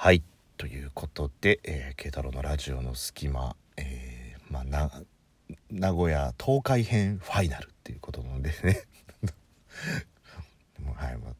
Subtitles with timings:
[0.00, 0.22] はい
[0.56, 4.92] ということで、えー、慶太郎のラジオの隙間、えー、まあな
[5.72, 8.84] 名古屋東海編ファイナルっていうことなのでね。
[10.78, 11.34] も はい、まあ、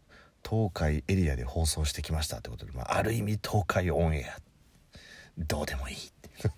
[0.44, 4.40] 東海エリアで放送してきましたってことで、まあ、ある意味東海オンエア。
[5.38, 5.96] どうでもいい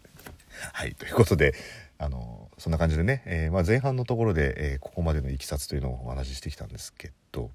[0.73, 1.53] はいということで
[1.99, 7.51] あのそんな感じでね、えー、まあ、前半のところで、えー、ここまでのいきさつというのをお話ししてきたんですけど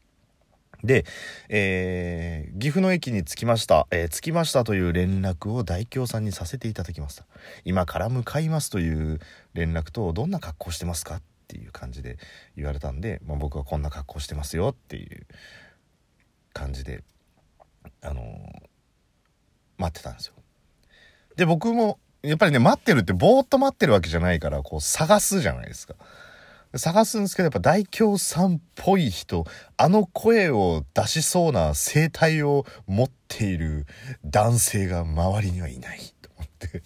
[0.83, 1.05] で、
[1.49, 7.25] えー、岐阜の駅に着きました、えー、着きましたという連絡を大京さんにさせていただきました。
[7.63, 9.19] 今から向かいますという
[9.53, 12.17] 連絡とどんな格好してますかっていう感じで
[12.55, 15.25] 言われたんで、まあ、僕はこんな格好してますよっていう
[16.53, 17.03] 感じで
[18.01, 18.25] あのー、
[19.77, 20.33] 待ってたんですよ。
[21.35, 25.95] で僕もやっぱりね待ってるってぼーっと待ってるわけじゃないからこう探すじゃないですか。
[26.77, 29.45] 探すんですけど、やっぱ大京さんっぽい人、
[29.77, 33.85] あの声を出しそうな声帯を持っている
[34.25, 36.83] 男性が周りにはいないと思って、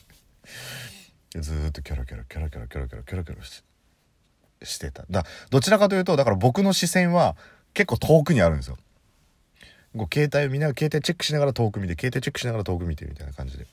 [1.40, 3.70] ずっとキョロキョロキョロキョロキョロキョロキョロキョロして
[4.66, 5.06] してた。
[5.10, 7.36] だどちらかというと、だから僕の視線は
[7.74, 8.78] 結構遠くにあるんですよ。
[9.98, 13.68] こう携帯を見ながら、携帯チェックしながら遠く見て、携帯チェックしながら遠く見てみたいな感じで。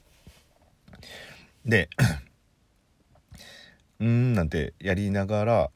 [1.65, 1.89] で、
[3.99, 5.71] うーんなんてやりながら、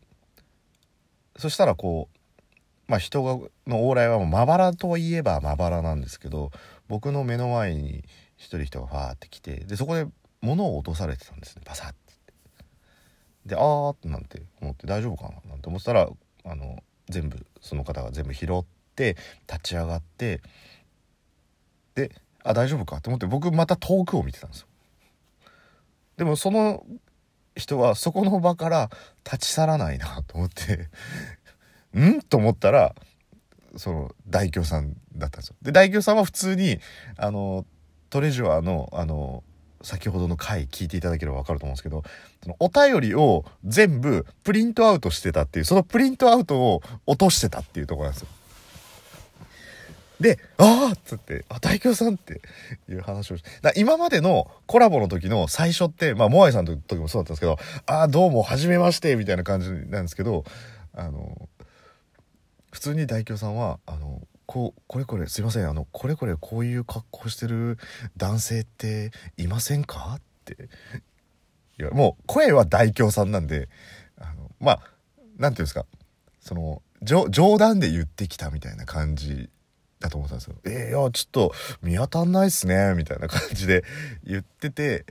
[1.40, 3.32] そしたらこうまあ人が
[3.66, 6.50] の往来はまばらといえばまばらなんですけど
[6.88, 8.04] 僕の目の前に
[8.36, 10.06] 一人人がファーって来てでそこで
[10.40, 11.62] 物を落とされてたんですね。
[11.64, 11.96] パサッて。
[13.46, 16.08] であーってなんて思って大丈夫かななんて思ってたら
[16.44, 19.16] あの全部その方が全部拾って
[19.48, 20.40] 立ち上がって
[21.94, 22.12] で
[22.44, 24.66] あ大丈夫かと思って僕また遠くを見てたんですよ。
[26.16, 26.84] でもその
[27.60, 28.90] 人はそこの場から
[29.24, 30.88] 立ち去らないなと思って
[31.96, 32.20] ん？
[32.22, 32.96] と思ったら
[33.76, 35.56] その大京さんだったんですよ。
[35.62, 36.80] で大京さんは普通に
[37.16, 37.64] あの
[38.10, 39.44] トレジュアのあの
[39.82, 42.02] 先ほどの回聞いていただければ分かると思うんですけど
[42.42, 48.28] そのお便りを全部プリントアウトしてたっていうそのプリントアウトを落としてたっていうところなんですよ。
[50.20, 52.42] で、ああっつって、あ、大京さんって
[52.88, 60.44] いう話をして、だ今までのコラボの時の最初って、まあ、モアイさんの時もそうだったんですけど、ああ、どうも、はじめまして、みたいな感じなんですけど、
[60.92, 61.48] あの、
[62.70, 67.78] 普通に大京さんは、あの、こう、これこれ、すいません、あの、これこれこういう格好してる
[68.16, 70.18] 男性っていませんか？
[70.18, 70.68] って。
[71.78, 73.68] いや、もう、声は大京さんなんで、
[74.18, 74.80] あの、まあ、
[75.38, 75.86] なんていうんですか、
[76.40, 79.48] その、冗談で言ってきたみたいな感じ
[80.00, 80.56] だと思ったんですよ。
[80.64, 81.52] えー、いや、ちょっと
[81.82, 83.84] 見当たんないっすね、みたいな感じで
[84.24, 85.04] 言ってて、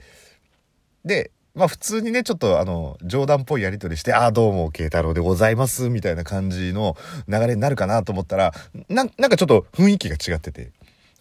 [1.04, 6.96] で、まあ普通にね、ちょっとあの、冗談っぽいやりとりして、ああ、どうも、慶太郎でございます、みたいな感じの
[7.28, 8.52] 流れになるかなと思ったら、
[8.88, 10.72] ななんかちょっと雰囲気が違ってて、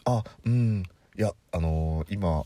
[0.06, 0.84] あ、うん、
[1.18, 2.46] いや、あのー、今、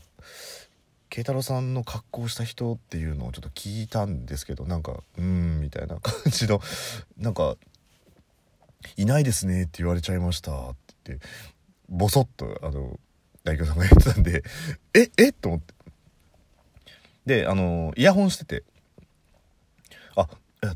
[1.08, 6.60] 慶太郎さんの格好した人っていうのをちょっと聞いたんですけど、なんか、うん、みたいな感じの、
[7.16, 7.56] なんか、
[8.96, 10.74] いないですねって言われちゃいましたっ
[11.12, 11.24] って
[11.88, 12.98] ボソッとあの
[13.44, 14.42] 大京さんが言ってたんで
[14.94, 15.32] ええ？
[15.32, 15.74] と思って。
[17.26, 18.64] であのイヤホンしてて。
[20.16, 20.28] あ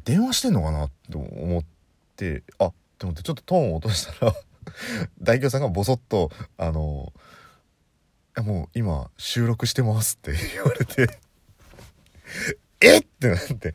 [0.05, 0.89] 電話してんのかな？
[1.11, 1.65] と思っ
[2.16, 2.43] て。
[2.59, 4.34] あって思ってちょっとトーンを落としたら
[5.22, 7.12] 大京さんがボソッとあの
[8.37, 11.19] もう今収録してますって 言われて。
[12.81, 12.99] え？
[12.99, 13.75] ってなって。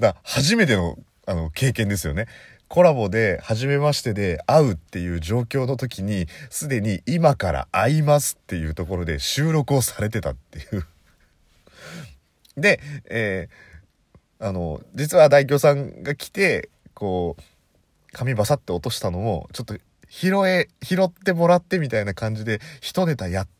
[0.00, 2.26] だ初めてのあの経験ですよね。
[2.72, 10.86] コラボで初めましてで会うっていう状況の時にすでに今から会いますっていうところで収録をされてたっていう。
[12.56, 17.42] で、えー、あの実は大京さんが来てこう
[18.10, 19.76] 髪バサッて落としたのもちょっと
[20.08, 23.52] 拾え拾ってもらってみたいな感じで一ネタやって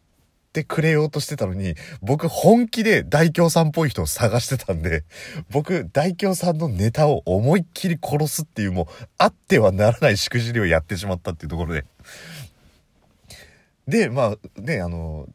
[0.53, 5.05] ってくれようとしてたのに、僕本気で大京さんっぽい人を探してたんで、
[5.51, 8.87] 僕大京さんのネタを思いっきり殺すっていうもう、
[9.17, 11.87] あってはならないしくじりをやってしまったっていうところで。
[13.89, 15.26] で、まあね、あの、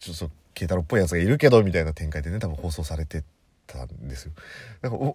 [0.00, 3.22] ちょっと、慶太郎っぽいやつがいるけど、みたいな展開でね、多分放送されて
[3.66, 4.32] たんですよ。
[4.80, 5.14] だから、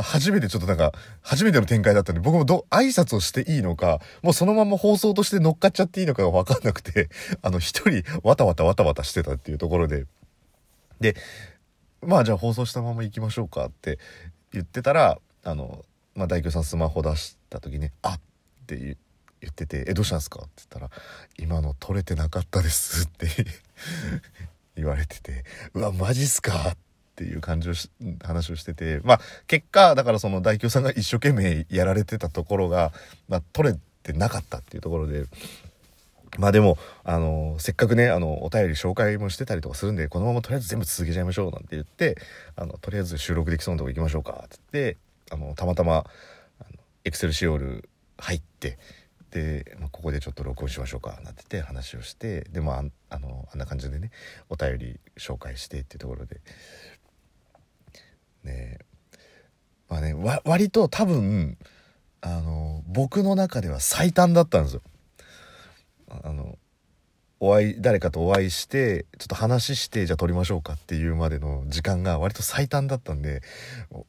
[0.00, 7.10] 初めてちょっとなんか、初めての展開だったんで、僕もど、挨拶をしていいのか、もうそのまま放送として乗っかっちゃっていいのかがわかんなくて、
[7.42, 10.06] あの、一人、わたわたわたわたしてたっていうところで、
[11.00, 11.16] で、
[12.00, 13.98] まあじゃあ放送したまま行きましょうかって
[14.52, 15.84] 言ってたら、あの、
[16.14, 18.20] まあ大京さんスマホ出した時に、あっ
[18.62, 18.96] って
[19.40, 20.90] 言ってて、え、どうしたんですかって言ったら、
[21.38, 23.26] 今の撮れてなかったですって
[24.76, 27.72] 言われてて、うわ、マジっすかってっていう感じを
[28.24, 32.92] 話をしてて、まあ、結果、だからその大京さんが一生懸命やられてたところが、
[33.28, 35.24] まあ、取れてなかったっていうところで、
[36.38, 42.16] まあでも、あの、せっかくね、あの、お便り紹介もしてたりとかするんで、このままとりあえず全部続けちゃいましょうなんて言って、
[42.56, 44.96] あの、とりあえず収録できそうなとこ行きましょうか、つって、
[45.30, 46.06] あの、たまたま、
[47.04, 48.78] エクセルシオール入って、
[49.30, 54.10] で、まあ、ここでちょっと録音しましょうか、なんて言って話をして、で、まあ、あの、あんな感じでね、
[54.48, 56.40] お便り紹介してっていうところで、
[58.44, 58.78] ね
[59.88, 61.58] まあね、割と多分、
[62.22, 64.82] あの、僕の中では最短だったんですよ。
[66.24, 66.58] あの
[67.40, 73.42] お会い誰かとお会いしてちょっと話してじゃあ撮りましょうかっていうまでの時間が割と最短だったんで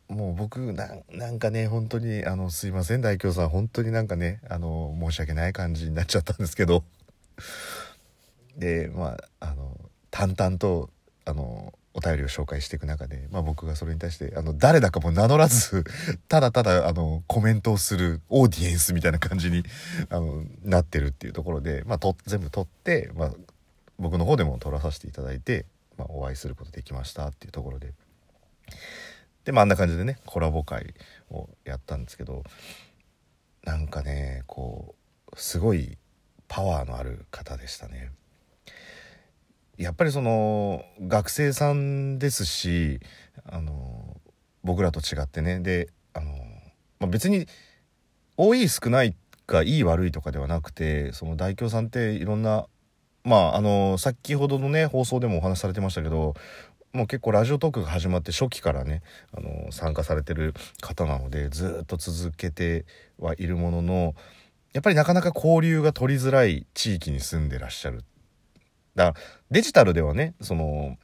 [0.08, 6.84] もう僕なんかね本当にあのすいません大京さん本当になんかねあの申し訳ない感じになっちゃったんですけど
[8.58, 9.80] でまああの
[10.12, 10.90] 淡々と
[11.26, 15.84] あのお便りを紹介していく中で、まあ、僕がそれに対してあの誰だかも名乗らず
[16.28, 19.64] ただただあのコメントをするオーディエンスみたいな感じに
[20.10, 23.34] あのなってるっていうところで、まあ、と全部撮って、まあ、
[24.00, 25.66] 僕の方でも撮らさせていただいて、
[25.98, 27.94] まあ、お会いすることできましたっていうところで
[29.46, 30.96] で、まあ、あんな感じでねコラボ会
[31.30, 32.44] をやったんですけど
[33.64, 34.96] なんかねこ
[35.32, 35.98] うすごい
[36.48, 38.12] パワーのある方でしたね。
[39.84, 43.00] やっぱりその学生さんですし
[43.46, 44.18] あの
[44.64, 45.60] 僕らと違ってね。
[45.60, 46.32] であの、
[47.00, 47.48] まあ、別に
[48.38, 49.16] 多い少ない
[49.48, 52.66] がいい悪いとかではなくてその大京さんっていろんな
[53.24, 56.34] まああの先ほどのね放送でもお話しされてましたけど
[56.94, 59.02] もう結構ラジオトークが始まって初期からね
[59.36, 62.86] あの参加されてる方なのでずっと続けて
[63.18, 64.16] はいるものの
[64.74, 68.04] やっぱりなかなか交流が取りづらい地域に住んでらっしゃる
[68.96, 70.98] だからデジタルではねその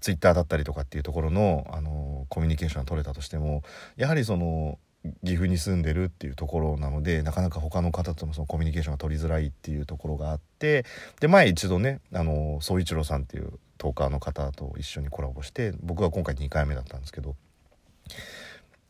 [0.00, 3.62] ツイッターだったりとかっていうところのあのコミュニケーションが取れたとしても
[3.96, 4.78] やはりその
[5.24, 10.84] 岐阜に住んでるっていうところなのでなかなか他の方とのそのコミュニケーションが取りづらいっていうところがあって
[11.20, 17.36] で前一度ねあの総一郎さんっていうトーカーの方と一緒にコラボして僕は今回2回目だったんですけど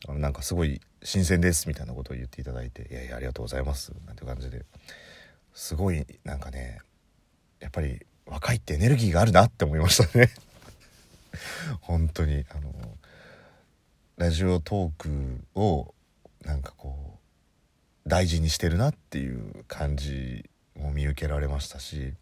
[0.07, 4.65] あのなんかすごい新鮮ですみたいなことを言っていただいて「いやいやありがとうございます」なんて感じで
[5.53, 6.79] すごいなんかね
[7.59, 10.31] やっぱり若いってエネルギーがあるなって思いましたね。
[11.81, 12.45] 本当に。
[12.49, 12.71] あの
[14.17, 15.93] ラジオトークを
[16.43, 17.19] なんかこ
[18.05, 22.13] う大事にしてるなっていう感じも見受けられましたし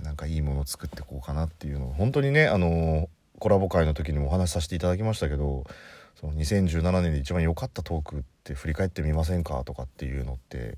[0.00, 3.08] なんかいいものを作ってこうかなっていうのを本当にねあの
[3.40, 5.64] コラボ会の時にもお話しさせていただきましたけど
[6.18, 10.76] その2017年で一番良かったトークって振り返ってみませんかとかっていうのって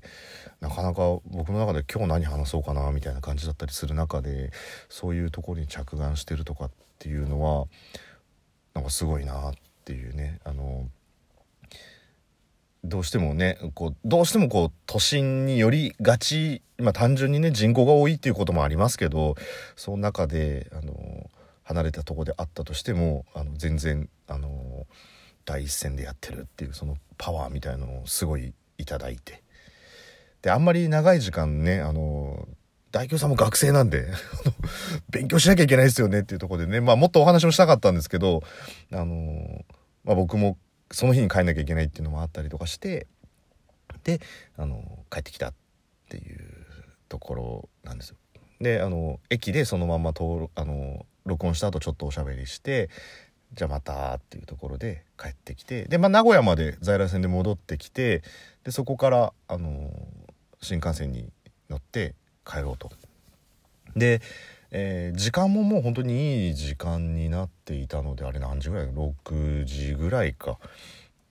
[0.59, 4.51] なかなか僕の中で今日何話そうかなみたいな感じだったりする中で
[4.87, 7.65] そういうところに着眼してるとかっていうのは
[8.75, 9.53] なんかすごいなっ
[9.83, 10.39] ていうね。
[10.43, 10.87] あの
[12.83, 19.35] どうしてもねこうどうしてもこう都心によりがち、まあ、単純にね人口が多いっていうこともありますけど
[19.75, 21.29] その中であの
[21.63, 24.49] 離れたとこであったとしてもあの全然あの
[25.51, 29.43] 第一線でやってるっていうそのパワーみたいなのをすごいいただいて
[30.41, 32.47] であんまり長い時間ねあの
[32.91, 34.07] 大京さんも学生なんで
[35.11, 38.43] 勉強しなきゃいけないですよねっていうとこでねまあもっとお話もしたかったんですけど
[38.93, 39.65] あの、
[40.05, 40.57] まあ、僕も
[40.89, 43.07] その日に帰んなきゃいけないっていうのもあったりとかして
[44.05, 44.21] で
[44.55, 45.53] あの帰ってきたっ
[46.07, 46.39] ていう
[47.09, 48.15] ところなんですよ。
[48.61, 52.89] であの駅でそのまま通あの録音した後ちょっとおしゃべりして
[53.53, 58.23] じゃあまたっていうところで帰ってきてで、まあ、名古屋まで在来線で戻ってきて
[58.63, 59.91] でそこからあの
[60.61, 61.29] 新幹線に
[61.69, 62.15] 乗って
[62.45, 62.91] 帰ろうと。
[63.95, 64.21] で、
[64.71, 70.57] えー、時間ももう本当にいい時間になっていたのであれ何時ぐらい？6時ぐらいか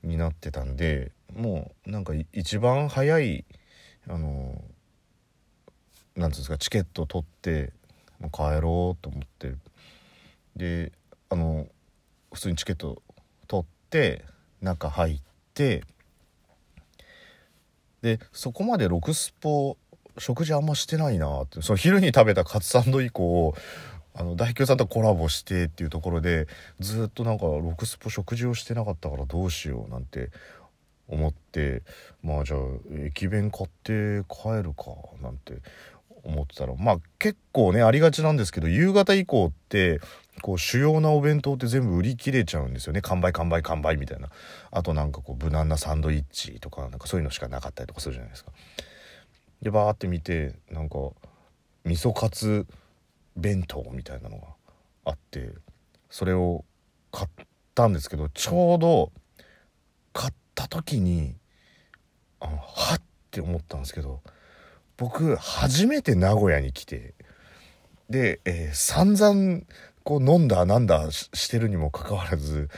[0.02, 3.44] になってたんでもうなんか一番早い
[4.08, 4.62] あの
[6.16, 7.72] なんですかチケット取って
[8.32, 9.54] 帰ろうと思って
[10.56, 10.92] で
[11.30, 11.66] あの
[12.32, 13.02] 普通にチケット
[13.46, 14.24] 取って
[14.62, 15.20] 中入っ
[15.54, 15.82] て
[18.02, 19.76] でそこまで6スポ
[20.18, 21.62] 食事あんましてないなって。
[21.62, 23.54] その昼に食べたカツサンド以降
[24.14, 26.46] あの大京さんとコラボしてっていうところで
[26.80, 30.30] ずっとなんか6スポ食事をしてなかったからどうしようなんて
[31.08, 31.82] 思って
[32.22, 32.60] まあじゃあ
[33.04, 35.54] 駅弁買って帰るかなんて
[36.24, 40.00] 思ってたらまあ結構ねありがちなんですけど夕方以降って
[40.42, 43.02] こう主要なお弁当って全部売り切れちゃうんですよね。
[43.02, 44.30] 完売完売完売みたいな。
[44.70, 48.52] あとなんかこう無難なサンドイッチとかなんかそういうのしかなかったりとかするじゃないですか。
[49.62, 50.96] でバーって見てなんか
[51.84, 52.66] 味噌カツ
[53.36, 54.46] 弁当みたいなのが
[55.04, 55.50] あって
[56.08, 56.64] それを
[57.12, 59.12] 買ったんですけどちょうど
[60.12, 61.34] 買った時に
[62.40, 64.22] あのはって思ったんですけど
[65.00, 67.14] 僕初めて名古屋に来て
[68.10, 69.62] で、えー、散々
[70.04, 72.68] こう飲んだなんだしてるにもかかわらず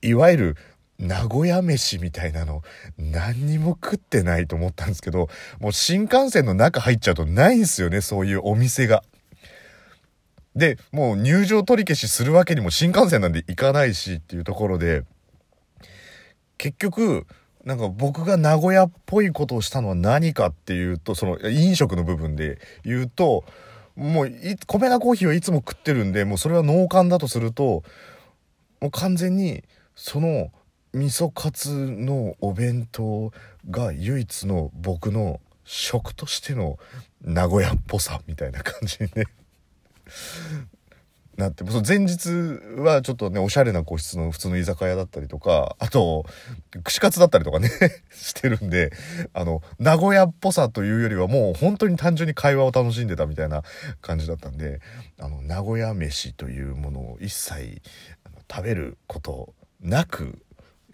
[0.00, 0.56] いわゆる
[0.98, 2.62] 名古屋飯みたいなの
[2.96, 5.28] 何にも食ってないと思ったんですけど
[5.60, 9.04] もう新幹線の中入っちゃうとないんすよねそういうお店が。
[10.54, 15.02] でもう入場取り消しするわけにも新幹線なんで行かないしっていうところで
[16.56, 17.26] 結局
[17.66, 23.44] なんか僕が名古屋っぽいことをしたのは何かっていうとその飲食の部分で言うと
[23.96, 24.30] もう
[24.66, 27.82] 米田コーヒーはいつも食ってるんでもうそれは農家だとすると
[28.80, 29.64] もう完全に
[29.96, 30.52] その
[30.94, 33.32] 味噌カツのお弁当
[33.68, 36.78] が唯一の僕の食としての
[37.20, 39.24] 名古屋っぽさみたいな感じにね
[41.36, 42.30] なってその前日
[42.80, 46.24] はちょっとねおしゃれな個室の普通の居酒屋だったりとかあと
[46.84, 47.70] 串カツだったりとかね
[48.10, 48.92] してるんで
[49.34, 53.62] あの名古屋っぽさというよりはもう本当に単純に会話を楽しんでたみたいな
[54.00, 54.80] 感じだったんで
[55.18, 57.82] あの名古屋飯というものを一切
[58.50, 60.42] 食べることなく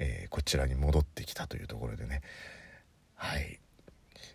[0.05, 2.23] えー、こちらに戻ってきたというところでね。
[3.15, 3.61] はい。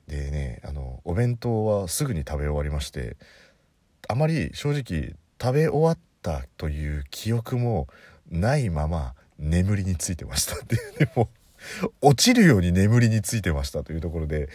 [0.07, 3.17] でねあのお弁当はすぐに食べ終わりまして
[4.07, 7.88] あまり正直食べ終わったという記憶も
[8.29, 11.29] ないまま眠りについてましたっていうでも
[12.01, 14.50] 落ちるように眠りについてましたというところで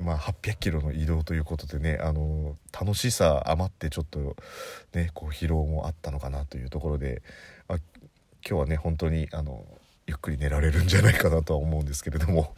[0.00, 4.34] まあ、800キロの移動ということでねあの楽しさ余ってちょっと
[4.94, 7.22] ねこう疲労もあったのかなというところで、
[7.68, 7.78] まあ、
[8.48, 9.64] 今日はね本当にあの
[10.06, 12.54] ゆっくり寝られるんじゃないかなとは思うんですけれども。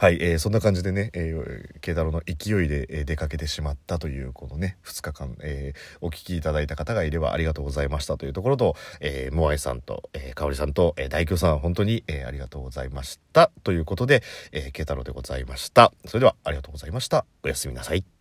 [0.00, 13.50] はい、えー、そんな感じでね、えー、慶太郎の勢いで、えー、出かけてしまったという、このね、2日間、えー、お聞きいただいた方がいればありがとうございましたというところと、えー、モアイさんと、えー、かおりさんと、えー、大京さん、本当に、えー、ありがとうございました。
[13.64, 15.92] ということで、えー、慶太郎でございました。
[16.06, 17.26] それでは、ありがとうございました。
[17.42, 18.17] おやすみなさい。